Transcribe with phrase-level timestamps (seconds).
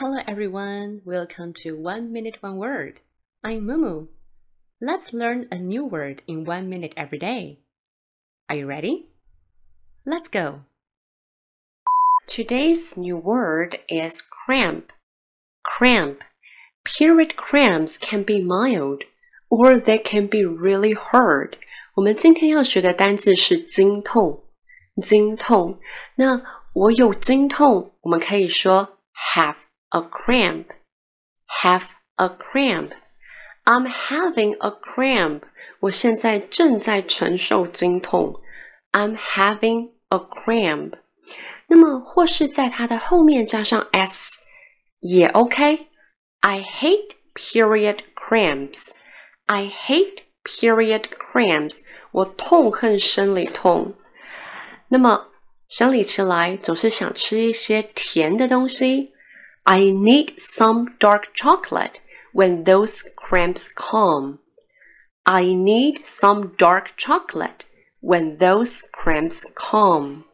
[0.00, 3.00] Hello everyone, welcome to One Minute One Word.
[3.42, 4.06] I'm Mumu.
[4.80, 7.58] Let's learn a new word in one minute every day.
[8.48, 9.08] Are you ready?
[10.06, 10.60] Let's go.
[12.28, 14.92] Today's new word is cramp.
[15.64, 16.22] Cramp.
[16.84, 19.02] Period cramps can be mild
[19.50, 21.56] or they can be really hard.
[21.94, 24.44] 我们今天要学的单字是经痛，
[25.02, 25.80] 经痛。
[26.14, 26.40] 那
[26.72, 29.00] 我有经痛，我们可以说
[29.34, 29.56] have
[29.92, 30.68] a cramp.
[31.62, 32.92] Have a cramp.
[33.64, 35.42] I'm having a cramp.
[35.80, 38.32] 我现在正在承受经痛。
[38.92, 40.94] I'm having a cramp.
[41.66, 44.32] 那么或是在它的后面加上 s
[45.00, 48.92] 也 OK。I hate period cramps.
[49.46, 51.82] I hate period cramps.
[52.12, 53.94] 我痛恨生理痛。
[54.88, 55.28] 那么
[55.68, 59.11] 生理期来总是想吃一些甜的东西。
[59.66, 62.00] I need some dark chocolate
[62.32, 64.38] when those cramps come.
[65.26, 67.66] I need some dark chocolate
[68.00, 70.24] when those cramps come.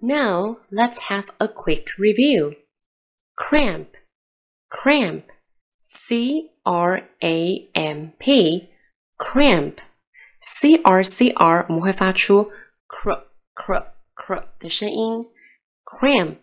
[0.00, 2.56] Now let's have a quick review.
[3.36, 3.88] Cramp,
[4.70, 5.24] cramp,
[5.82, 8.70] C R A M P,
[9.18, 9.80] cramp,
[10.40, 12.50] C R C R 我们会发出
[12.88, 15.30] cr cr cr 的声音。
[15.89, 16.35] cramp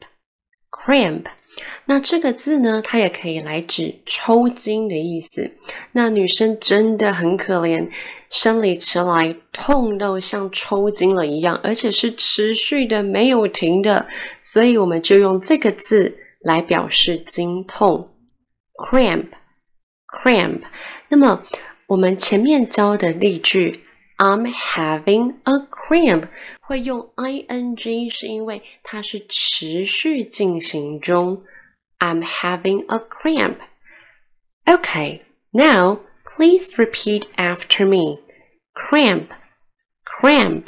[0.71, 1.25] cramp，
[1.87, 5.51] 那这个字呢，它也可以来指抽筋的意思。
[5.93, 7.89] 那女生真的很可怜，
[8.29, 14.07] 生理期来痛到像抽筋了一样，而且是持续的、没有停的，
[14.41, 18.11] 所以我们就用这个字来表示经痛
[18.91, 19.29] ，cramp
[20.23, 20.61] cramp。
[21.09, 21.43] 那么
[21.87, 23.86] 我们前面教的例句。
[24.18, 26.28] I'm having a cramp，
[26.62, 31.44] 会用 ing 是因为它是持续进行中。
[32.00, 33.58] I'm having a cramp.
[34.66, 38.20] Okay, now please repeat after me.
[38.74, 39.30] Cramp,
[40.06, 40.66] cramp.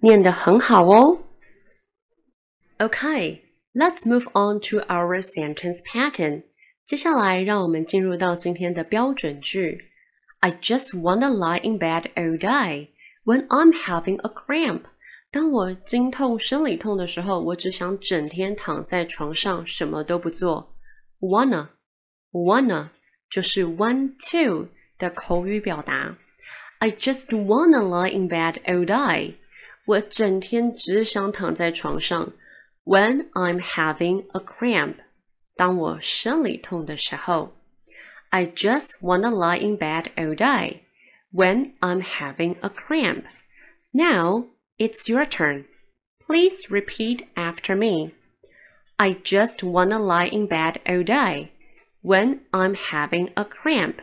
[0.00, 1.22] 念得很好哦。
[2.78, 3.42] Okay,
[3.72, 6.42] let's move on to our sentence pattern.
[6.88, 9.90] 接下来，让我们进入到今天的标准句。
[10.40, 12.88] I just wanna lie in bed all day
[13.24, 14.82] when I'm having a cramp。
[15.30, 20.76] 当我经痛、生理痛的时候，我只想整天躺在床上，什么都不做。
[21.20, 22.90] Wanna，wanna
[23.30, 26.18] 就是 want to 的口语表达。
[26.80, 29.36] I just wanna lie in bed all day。
[29.86, 32.32] 我整天只想躺在床上。
[32.84, 34.96] When I'm having a cramp。
[35.58, 37.56] 当我生理痛的时候，
[38.30, 40.80] I just wanna lie in bed all day
[41.32, 43.24] when I'm having a cramp.
[43.92, 45.66] Now it's your turn.
[46.26, 48.12] Please repeat after me.
[48.96, 51.50] I just wanna lie in bed all day
[52.02, 53.96] when I'm having a cramp.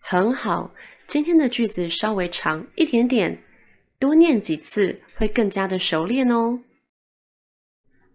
[0.00, 0.72] 很好，
[1.06, 3.42] 今天的句子稍微长一点点。
[4.00, 6.60] 多念几次会更加的熟练哦。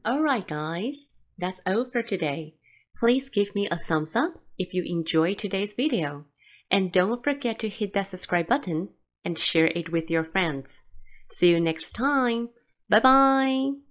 [0.04, 2.54] Alright, guys, that's all for today.
[3.00, 6.26] Please give me a thumbs up if you enjoyed today's video.
[6.70, 8.90] And don't forget to hit that subscribe button
[9.24, 10.84] and share it with your friends.
[11.30, 12.50] See you next time.
[12.90, 13.85] Bye bye.